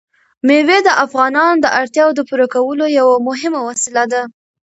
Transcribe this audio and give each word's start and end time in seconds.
مېوې 0.47 0.79
د 0.87 0.89
افغانانو 1.05 1.61
د 1.61 1.67
اړتیاوو 1.79 2.15
د 2.17 2.21
پوره 2.29 2.47
کولو 2.53 2.85
یوه 2.99 3.15
مهمه 3.27 3.59
وسیله 3.69 4.03
ده. 4.11 4.21